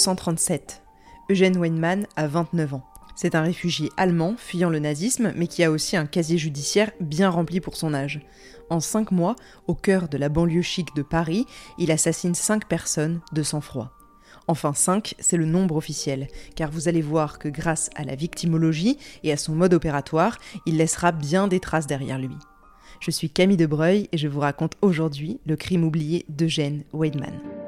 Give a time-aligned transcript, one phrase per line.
[0.00, 0.82] 1937.
[1.28, 2.82] Eugène Weinmann a 29 ans.
[3.16, 7.28] C'est un réfugié allemand fuyant le nazisme, mais qui a aussi un casier judiciaire bien
[7.28, 8.20] rempli pour son âge.
[8.70, 11.44] En 5 mois, au cœur de la banlieue chic de Paris,
[11.76, 13.90] il assassine 5 personnes de sang-froid.
[14.48, 18.96] Enfin 5, c'est le nombre officiel, car vous allez voir que grâce à la victimologie
[19.22, 22.36] et à son mode opératoire, il laissera bien des traces derrière lui.
[23.00, 27.59] Je suis Camille Debreuil et je vous raconte aujourd'hui le crime oublié d'Eugène Weidman.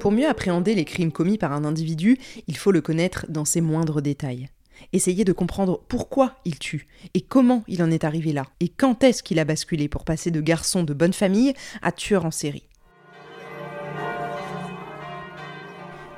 [0.00, 2.18] Pour mieux appréhender les crimes commis par un individu,
[2.48, 4.48] il faut le connaître dans ses moindres détails.
[4.94, 9.04] Essayez de comprendre pourquoi il tue, et comment il en est arrivé là, et quand
[9.04, 12.66] est-ce qu'il a basculé pour passer de garçon de bonne famille à tueur en série.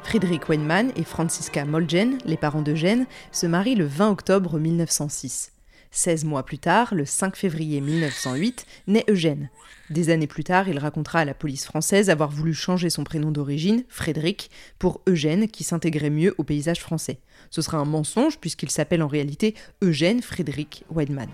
[0.05, 5.51] Friedrich Weinmann et Franziska Molgen, les parents d'Eugène, se marient le 20 octobre 1906.
[5.93, 9.51] 16 mois plus tard, le 5 février 1908, naît Eugène.
[9.91, 13.31] Des années plus tard, il racontera à la police française avoir voulu changer son prénom
[13.31, 17.21] d'origine, Frédéric, pour Eugène qui s'intégrait mieux au paysage français.
[17.51, 21.29] Ce sera un mensonge puisqu'il s'appelle en réalité Eugène Frédéric Weidmann.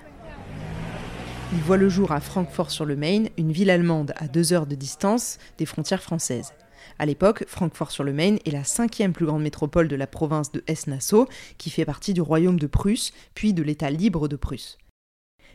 [1.52, 5.66] Il voit le jour à Francfort-sur-le-Main, une ville allemande à deux heures de distance des
[5.66, 6.52] frontières françaises.
[6.98, 11.70] À l'époque, Francfort-sur-le-Main est la cinquième plus grande métropole de la province de Hesse-Nassau, qui
[11.70, 14.78] fait partie du royaume de Prusse, puis de l'État libre de Prusse.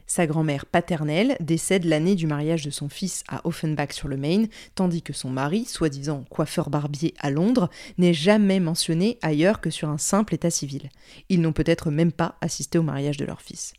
[0.06, 5.30] Sa grand-mère paternelle décède l'année du mariage de son fils à Offenbach-sur-le-Main, tandis que son
[5.30, 10.50] mari, soi-disant coiffeur barbier à Londres, n'est jamais mentionné ailleurs que sur un simple état
[10.50, 10.90] civil.
[11.30, 13.74] Ils n'ont peut-être même pas assisté au mariage de leur fils.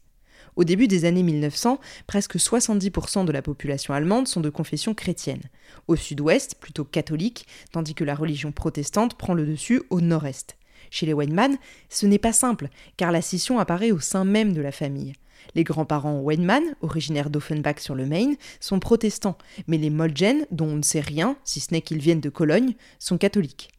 [0.57, 5.43] Au début des années 1900, presque 70% de la population allemande sont de confession chrétienne.
[5.89, 10.57] Au sud-ouest, plutôt catholique, tandis que la religion protestante prend le dessus au nord-est.
[10.91, 11.57] Chez les Weinmann,
[11.89, 15.15] ce n'est pas simple, car la scission apparaît au sein même de la famille.
[15.57, 20.77] Les grands-parents Weinmann, originaires d'Offenbach sur le Main, sont protestants, mais les Molgen, dont on
[20.77, 23.71] ne sait rien, si ce n'est qu'ils viennent de Cologne, sont catholiques.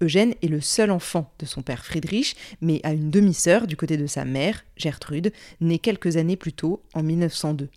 [0.00, 3.96] Eugène est le seul enfant de son père Friedrich, mais a une demi-sœur du côté
[3.96, 7.68] de sa mère, Gertrude, née quelques années plus tôt, en 1902.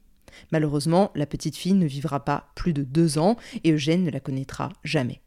[0.51, 4.19] Malheureusement, la petite fille ne vivra pas plus de deux ans et Eugène ne la
[4.19, 5.21] connaîtra jamais.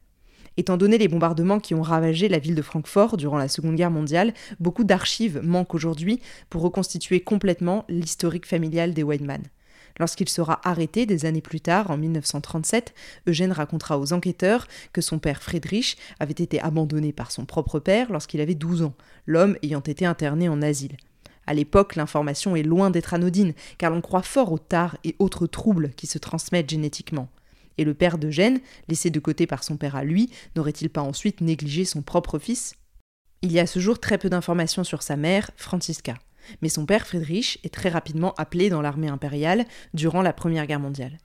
[0.57, 3.91] Étant donné les bombardements qui ont ravagé la ville de Francfort durant la Seconde Guerre
[3.91, 9.43] mondiale, beaucoup d'archives manquent aujourd'hui pour reconstituer complètement l'historique familial des Weidmann.
[9.99, 12.95] Lorsqu'il sera arrêté des années plus tard, en 1937,
[13.29, 18.11] Eugène racontera aux enquêteurs que son père Friedrich avait été abandonné par son propre père
[18.11, 18.95] lorsqu'il avait 12 ans,
[19.27, 20.97] l'homme ayant été interné en asile.
[21.47, 25.47] À l'époque, l'information est loin d'être anodine, car l'on croit fort aux tares et autres
[25.47, 27.29] troubles qui se transmettent génétiquement.
[27.77, 31.41] Et le père d'Eugène, laissé de côté par son père à lui, n'aurait-il pas ensuite
[31.41, 32.77] négligé son propre fils?
[33.43, 36.15] Il y a ce jour très peu d'informations sur sa mère, Francisca.
[36.63, 40.81] Mais son père Friedrich est très rapidement appelé dans l'armée impériale durant la Première Guerre
[40.81, 41.19] mondiale.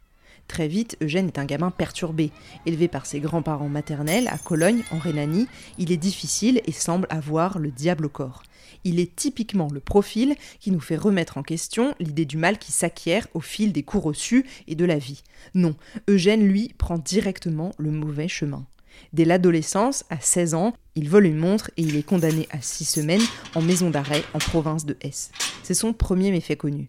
[0.50, 2.32] Très vite, Eugène est un gamin perturbé.
[2.66, 5.48] Élevé par ses grands-parents maternels à Cologne, en Rhénanie,
[5.78, 8.42] il est difficile et semble avoir le diable au corps.
[8.84, 12.72] Il est typiquement le profil qui nous fait remettre en question l'idée du mal qui
[12.72, 15.22] s'acquiert au fil des coups reçus et de la vie.
[15.54, 15.76] Non,
[16.08, 18.66] Eugène, lui, prend directement le mauvais chemin.
[19.14, 22.86] Dès l'adolescence, à 16 ans, il vole une montre et il est condamné à 6
[22.86, 23.22] semaines
[23.56, 25.32] en maison d'arrêt en province de Hesse.
[25.64, 26.88] C'est son premier méfait connu.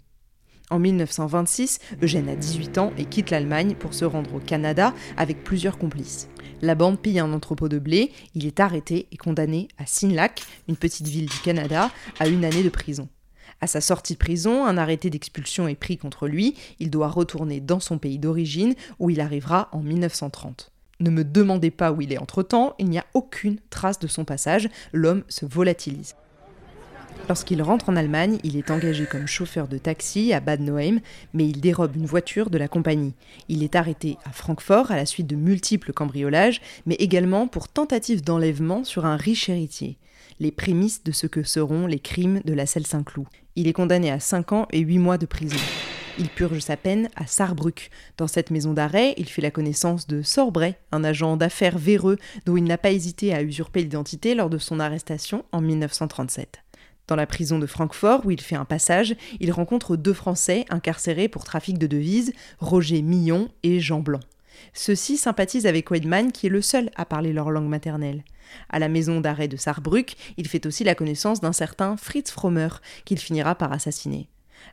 [0.71, 5.43] En 1926, Eugène a 18 ans et quitte l'Allemagne pour se rendre au Canada avec
[5.43, 6.29] plusieurs complices.
[6.63, 10.77] La bande pille un entrepôt de blé, il est arrêté et condamné à Sinlac, une
[10.77, 11.91] petite ville du Canada,
[12.21, 13.09] à une année de prison.
[13.61, 17.61] À sa sortie de prison, un arrêté d'expulsion est pris contre lui, il doit retourner
[17.61, 20.73] dans son pays d'origine où il arrivera en 1930.
[21.01, 24.25] Ne me demandez pas où il est entre-temps, il n'y a aucune trace de son
[24.25, 26.15] passage, l'homme se volatilise.
[27.29, 31.01] Lorsqu'il rentre en Allemagne, il est engagé comme chauffeur de taxi à Bad Nauheim,
[31.33, 33.15] mais il dérobe une voiture de la compagnie.
[33.49, 38.23] Il est arrêté à Francfort à la suite de multiples cambriolages, mais également pour tentative
[38.23, 39.97] d'enlèvement sur un riche héritier.
[40.39, 43.27] Les prémices de ce que seront les crimes de la Selle Saint-Cloud.
[43.57, 45.59] Il est condamné à 5 ans et 8 mois de prison.
[46.21, 47.89] Il purge sa peine à Sarrebruck.
[48.19, 52.59] Dans cette maison d'arrêt, il fait la connaissance de Sorbray, un agent d'affaires véreux dont
[52.59, 56.63] il n'a pas hésité à usurper l'identité lors de son arrestation en 1937.
[57.07, 61.29] Dans la prison de Francfort, où il fait un passage, il rencontre deux Français incarcérés
[61.29, 64.21] pour trafic de devises, Roger Millon et Jean Blanc.
[64.75, 68.25] Ceux-ci sympathisent avec Weidmann, qui est le seul à parler leur langue maternelle.
[68.69, 72.69] À la maison d'arrêt de Saarbrück, il fait aussi la connaissance d'un certain Fritz Frommer,
[73.07, 74.29] qu'il finira par assassiner.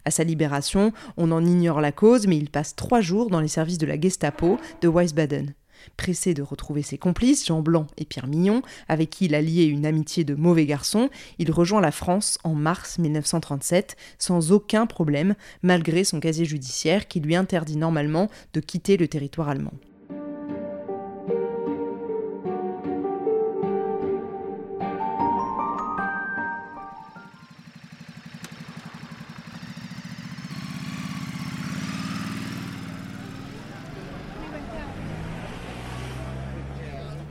[0.05, 3.47] À sa libération, on en ignore la cause, mais il passe trois jours dans les
[3.47, 5.53] services de la Gestapo de Wiesbaden.
[5.95, 9.63] Pressé de retrouver ses complices, Jean Blanc et Pierre Mignon, avec qui il a lié
[9.63, 15.35] une amitié de mauvais garçon, il rejoint la France en mars 1937 sans aucun problème,
[15.61, 19.73] malgré son casier judiciaire qui lui interdit normalement de quitter le territoire allemand.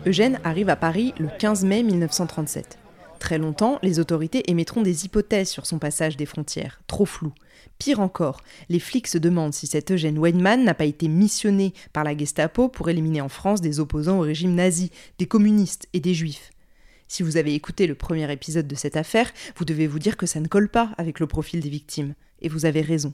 [0.07, 2.79] Eugène arrive à Paris le 15 mai 1937.
[3.19, 7.35] Très longtemps, les autorités émettront des hypothèses sur son passage des frontières, trop floues.
[7.79, 12.05] Pire encore, les flics se demandent si cet Eugène Weinmann n'a pas été missionné par
[12.05, 16.15] la Gestapo pour éliminer en France des opposants au régime nazi, des communistes et des
[16.15, 16.53] juifs.
[17.09, 20.27] Si vous avez écouté le premier épisode de cette affaire, vous devez vous dire que
[20.27, 22.15] ça ne colle pas avec le profil des victimes.
[22.43, 23.13] Et vous avez raison.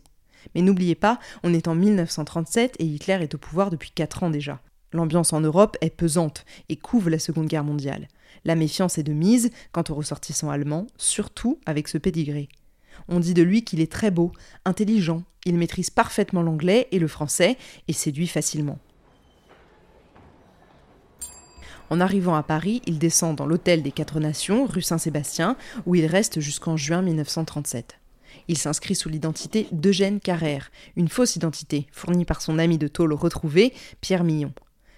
[0.55, 4.31] Mais n'oubliez pas, on est en 1937 et Hitler est au pouvoir depuis 4 ans
[4.31, 4.61] déjà.
[4.93, 8.09] L'ambiance en Europe est pesante et couvre la Seconde Guerre mondiale.
[8.45, 12.49] La méfiance est de mise quant aux ressortissants allemands, surtout avec ce pédigré.
[13.09, 14.33] On dit de lui qu'il est très beau,
[14.65, 17.57] intelligent, il maîtrise parfaitement l'anglais et le français
[17.89, 18.79] et séduit facilement.
[21.91, 26.07] En arrivant à Paris, il descend dans l'hôtel des Quatre Nations, rue Saint-Sébastien, où il
[26.07, 27.99] reste jusqu'en juin 1937.
[28.49, 33.13] Il s'inscrit sous l'identité d'Eugène Carrère, une fausse identité fournie par son ami de tôle
[33.13, 34.53] retrouvé, Pierre Millon.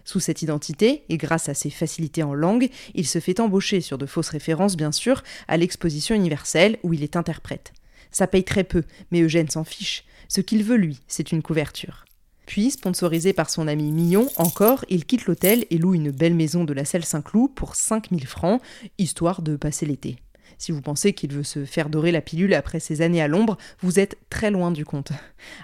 [0.04, 3.98] Sous cette identité, et grâce à ses facilités en langue, il se fait embaucher sur
[3.98, 7.72] de fausses références, bien sûr, à l'exposition universelle où il est interprète.
[8.10, 10.04] Ça paye très peu, mais Eugène s'en fiche.
[10.28, 12.04] Ce qu'il veut, lui, c'est une couverture.
[12.46, 16.64] Puis, sponsorisé par son ami Millon, encore, il quitte l'hôtel et loue une belle maison
[16.64, 18.60] de la Selle Saint-Cloud pour 5000 francs,
[18.98, 20.18] histoire de passer l'été.
[20.58, 23.56] Si vous pensez qu'il veut se faire dorer la pilule après ses années à l'ombre,
[23.80, 25.12] vous êtes très loin du compte.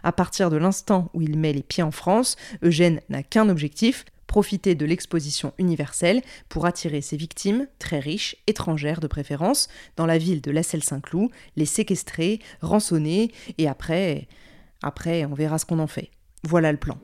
[0.03, 4.05] À partir de l'instant où il met les pieds en France, Eugène n'a qu'un objectif,
[4.31, 9.67] profiter de l'exposition universelle pour attirer ses victimes, très riches, étrangères de préférence,
[9.97, 14.29] dans la ville de La Selle-Saint-Cloud, les séquestrer, rançonner, et après,
[14.85, 16.11] après, on verra ce qu'on en fait.
[16.45, 16.97] Voilà le plan.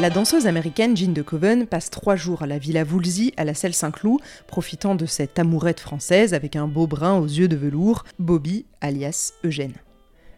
[0.00, 3.52] La danseuse américaine Jean de Coven passe trois jours à la Villa Woolsey à la
[3.52, 8.04] Selle Saint-Cloud, profitant de cette amourette française avec un beau brun aux yeux de velours,
[8.20, 9.74] Bobby, alias Eugène.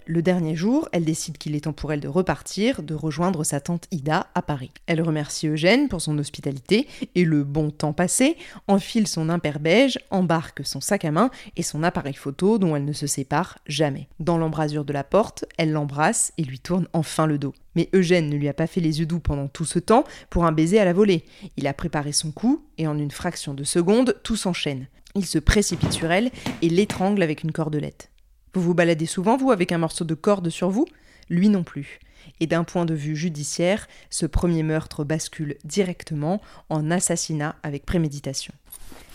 [0.07, 3.61] Le dernier jour, elle décide qu'il est temps pour elle de repartir, de rejoindre sa
[3.61, 4.71] tante Ida à Paris.
[4.87, 9.99] Elle remercie Eugène pour son hospitalité et le bon temps passé, enfile son imper beige,
[10.11, 14.09] embarque son sac à main et son appareil photo dont elle ne se sépare jamais.
[14.21, 17.53] Dans l'embrasure de la porte, elle l'embrasse et lui tourne enfin le dos.
[17.77, 20.45] Mais Eugène ne lui a pas fait les yeux doux pendant tout ce temps pour
[20.45, 21.25] un baiser à la volée.
[21.57, 24.87] Il a préparé son coup et en une fraction de seconde, tout s'enchaîne.
[25.15, 26.31] Il se précipite sur elle
[26.63, 28.11] et l'étrangle avec une cordelette.
[28.55, 30.87] Vous vous baladez souvent, vous, avec un morceau de corde sur vous?
[31.29, 32.01] Lui non plus.
[32.41, 38.53] Et d'un point de vue judiciaire, ce premier meurtre bascule directement en assassinat avec préméditation.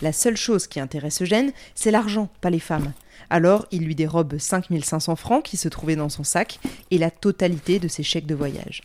[0.02, 2.94] La seule chose qui intéresse Eugène, c'est l'argent, pas les femmes.
[3.30, 6.60] Alors, il lui dérobe 5500 francs qui se trouvaient dans son sac
[6.92, 8.82] et la totalité de ses chèques de voyage.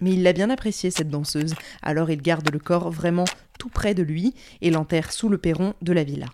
[0.00, 3.24] Mais il l'a bien apprécié, cette danseuse, alors il garde le corps vraiment
[3.58, 6.26] tout près de lui et l'enterre sous le perron de la villa.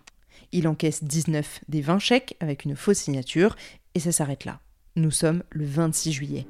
[0.51, 3.55] Il encaisse 19 des 20 chèques avec une fausse signature
[3.93, 4.59] et ça s'arrête là.
[4.95, 6.47] Nous sommes le 26 juillet.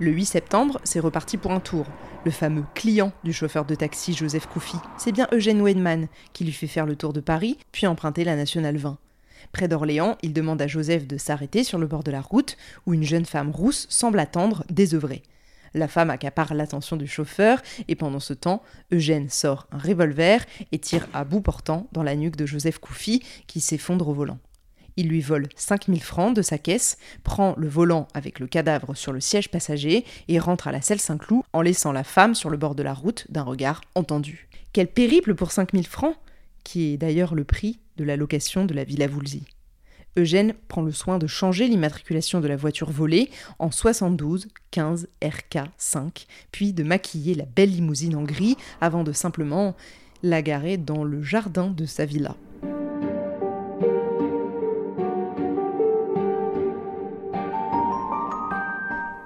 [0.00, 1.84] Le 8 septembre, c'est reparti pour un tour.
[2.24, 6.52] Le fameux client du chauffeur de taxi Joseph Koufi, c'est bien Eugène Weinmann qui lui
[6.52, 8.96] fait faire le tour de Paris, puis emprunter la Nationale 20.
[9.52, 12.94] Près d'Orléans, il demande à Joseph de s'arrêter sur le bord de la route, où
[12.94, 15.22] une jeune femme rousse semble attendre, désœuvrée.
[15.74, 20.78] La femme accapare l'attention du chauffeur et pendant ce temps, Eugène sort un revolver et
[20.78, 24.38] tire à bout portant dans la nuque de Joseph Koufi qui s'effondre au volant.
[25.00, 29.12] Il lui vole 5000 francs de sa caisse, prend le volant avec le cadavre sur
[29.12, 32.58] le siège passager et rentre à la selle Saint-Cloud en laissant la femme sur le
[32.58, 34.50] bord de la route d'un regard entendu.
[34.74, 36.16] Quel périple pour 5000 francs
[36.64, 39.44] qui est d'ailleurs le prix de la location de la Villa Voulzy.
[40.18, 45.60] Eugène prend le soin de changer l'immatriculation de la voiture volée en 72 15 RK
[45.78, 49.74] 5, puis de maquiller la belle limousine en gris avant de simplement
[50.22, 52.36] la garer dans le jardin de sa villa.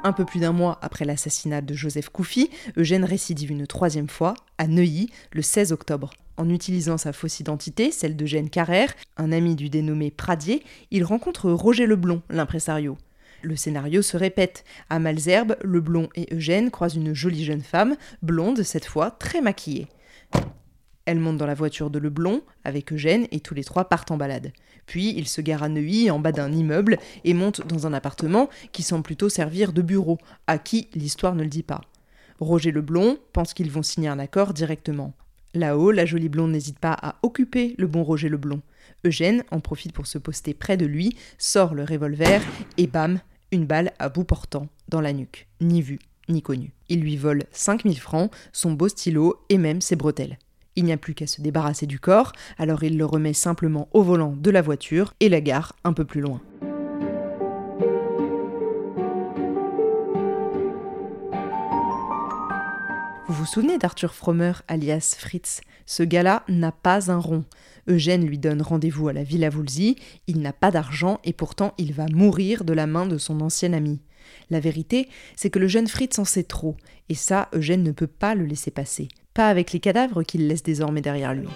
[0.07, 4.35] Un peu plus d'un mois après l'assassinat de Joseph Koufi, Eugène récidive une troisième fois
[4.59, 6.11] à Neuilly le 16 octobre.
[6.37, 11.51] En utilisant sa fausse identité, celle d'Eugène Carrère, un ami du dénommé Pradier, il rencontre
[11.51, 12.99] Roger Leblond, l'impresario.
[13.41, 14.65] Le scénario se répète.
[14.91, 19.89] À Malzerbe, Leblond et Eugène croisent une jolie jeune femme, blonde cette fois, très maquillée.
[21.07, 24.17] Elle monte dans la voiture de Leblond avec Eugène et tous les trois partent en
[24.17, 24.53] balade.
[24.87, 28.49] Puis ils se garent à Neuilly en bas d'un immeuble et montent dans un appartement
[28.73, 31.83] qui semble plutôt servir de bureau, à qui l'histoire ne le dit pas.
[32.41, 35.15] Roger Leblond pense qu'ils vont signer un accord directement.
[35.53, 38.61] Là-haut, la jolie blonde n'hésite pas à occuper le bon Roger Leblond.
[39.05, 42.43] Eugène en profite pour se poster près de lui, sort le revolver
[42.77, 43.21] et bam,
[43.53, 45.47] une balle à bout portant dans la nuque.
[45.61, 46.73] Ni vu, ni connu.
[46.89, 50.39] Il lui vole 5000 francs, son beau stylo et même ses bretelles.
[50.77, 54.03] Il n'y a plus qu'à se débarrasser du corps, alors il le remet simplement au
[54.03, 56.41] volant de la voiture et la gare un peu plus loin.
[63.27, 65.61] Vous vous souvenez d'Arthur Frommer, alias Fritz?
[65.87, 67.45] Ce gars-là n'a pas un rond.
[67.89, 71.93] Eugène lui donne rendez-vous à la Villa Woolsey, il n'a pas d'argent et pourtant il
[71.93, 74.01] va mourir de la main de son ancien ami.
[74.51, 76.77] La vérité, c'est que le jeune Fritz en sait trop,
[77.09, 79.09] et ça, Eugène ne peut pas le laisser passer.
[79.35, 81.49] Pas avec les cadavres qu'il laisse désormais derrière lui.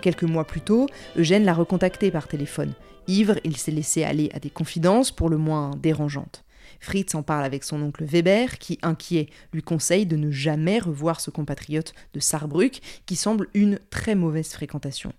[0.00, 0.86] Quelques mois plus tôt,
[1.16, 2.72] Eugène l'a recontacté par téléphone.
[3.06, 6.42] Ivre, il s'est laissé aller à des confidences pour le moins dérangeantes.
[6.80, 11.20] Fritz en parle avec son oncle Weber, qui, inquiet, lui conseille de ne jamais revoir
[11.20, 15.12] ce compatriote de Sarrebruck, qui semble une très mauvaise fréquentation.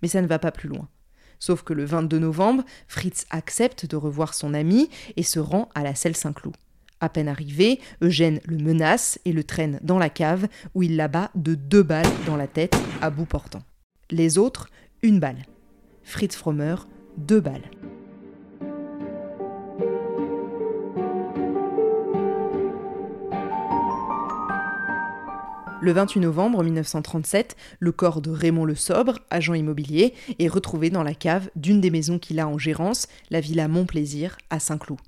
[0.00, 0.88] Mais ça ne va pas plus loin.
[1.38, 5.82] Sauf que le 22 novembre, Fritz accepte de revoir son ami et se rend à
[5.82, 6.56] la selle Saint-Cloud.
[7.02, 11.32] À peine arrivé, Eugène le menace et le traîne dans la cave où il l'abat
[11.34, 13.64] de deux balles dans la tête à bout portant.
[14.12, 14.68] Les autres,
[15.02, 15.42] une balle.
[16.04, 16.76] Fritz Frommer,
[17.16, 17.68] deux balles.
[25.80, 31.02] Le 28 novembre 1937, le corps de Raymond Le Sobre, agent immobilier, est retrouvé dans
[31.02, 35.00] la cave d'une des maisons qu'il a en gérance, la villa Montplaisir, à Saint-Cloud.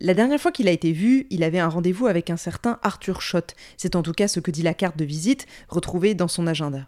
[0.00, 3.20] La dernière fois qu'il a été vu, il avait un rendez-vous avec un certain Arthur
[3.20, 3.56] Schott.
[3.76, 6.86] C'est en tout cas ce que dit la carte de visite retrouvée dans son agenda.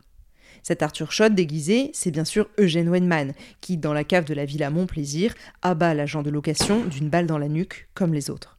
[0.63, 4.45] Cet Arthur Schott déguisé, c'est bien sûr Eugène Wenman, qui, dans la cave de la
[4.45, 8.59] villa Montplaisir, abat l'agent de location d'une balle dans la nuque, comme les autres.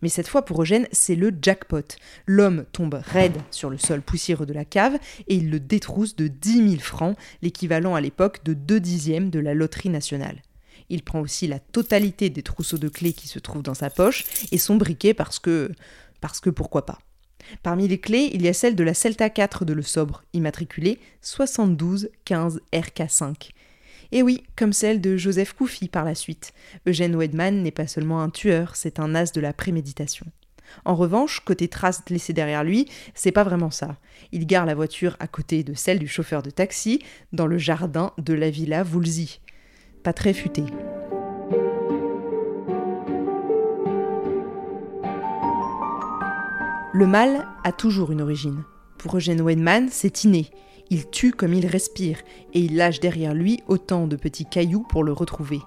[0.00, 1.96] Mais cette fois pour Eugène, c'est le jackpot.
[2.24, 4.96] L'homme tombe raide sur le sol poussiéreux de la cave
[5.28, 9.40] et il le détrousse de 10 000 francs, l'équivalent à l'époque de 2 dixièmes de
[9.40, 10.40] la loterie nationale.
[10.90, 14.24] Il prend aussi la totalité des trousseaux de clés qui se trouvent dans sa poche
[14.52, 15.70] et son briquet parce que.
[16.20, 16.98] parce que pourquoi pas.
[17.62, 20.98] Parmi les clés, il y a celle de la Celta 4 de Le Sobre, immatriculée
[21.22, 23.50] 72 15 RK5.
[24.12, 26.52] Et oui, comme celle de Joseph Koufi par la suite.
[26.86, 30.26] Eugène Wedman n'est pas seulement un tueur, c'est un as de la préméditation.
[30.84, 33.96] En revanche, côté traces laissées derrière lui, c'est pas vraiment ça.
[34.32, 38.12] Il gare la voiture à côté de celle du chauffeur de taxi, dans le jardin
[38.18, 39.40] de la villa Woolsey.
[40.02, 40.64] Pas très futé.
[46.92, 48.64] Le mal a toujours une origine.
[48.98, 50.50] Pour Eugène Wedman, c'est inné.
[50.90, 52.18] Il tue comme il respire,
[52.52, 55.60] et il lâche derrière lui autant de petits cailloux pour le retrouver.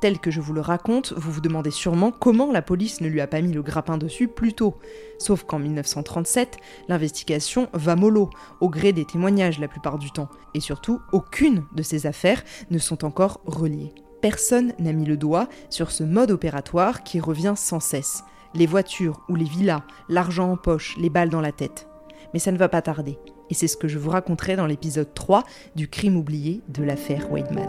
[0.00, 3.20] Tel que je vous le raconte, vous vous demandez sûrement comment la police ne lui
[3.20, 4.78] a pas mis le grappin dessus plus tôt.
[5.18, 6.56] Sauf qu'en 1937,
[6.88, 8.30] l'investigation va mollo,
[8.60, 12.78] au gré des témoignages la plupart du temps, et surtout, aucune de ces affaires ne
[12.78, 13.92] sont encore reliées.
[14.22, 18.24] Personne n'a mis le doigt sur ce mode opératoire qui revient sans cesse.
[18.54, 21.88] Les voitures ou les villas, l'argent en poche, les balles dans la tête.
[22.32, 23.18] Mais ça ne va pas tarder
[23.50, 27.30] et c'est ce que je vous raconterai dans l'épisode 3 du crime oublié de l'affaire
[27.30, 27.68] Weidman.